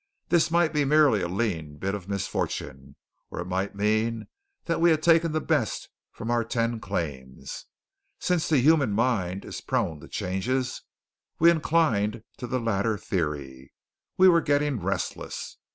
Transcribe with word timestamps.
This 0.29 0.49
might 0.49 0.73
be 0.73 0.83
merely 0.83 1.21
a 1.21 1.27
lean 1.27 1.77
bit 1.77 1.93
of 1.93 2.09
misfortune, 2.09 2.95
or 3.29 3.39
it 3.39 3.45
might 3.45 3.75
mean 3.75 4.25
that 4.65 4.81
we 4.81 4.89
had 4.89 5.03
taken 5.03 5.31
the 5.31 5.39
best 5.39 5.89
from 6.11 6.31
our 6.31 6.43
ten 6.43 6.79
claims. 6.79 7.65
Since 8.17 8.49
the 8.49 8.57
human 8.57 8.93
mind 8.93 9.45
is 9.45 9.61
prone 9.61 9.99
to 9.99 10.07
changes, 10.07 10.81
we 11.37 11.51
inclined 11.51 12.23
to 12.37 12.47
the 12.47 12.59
latter 12.59 12.97
theory. 12.97 13.73
We 14.17 14.27
were 14.27 14.41
getting 14.41 14.79
restless. 14.81 15.57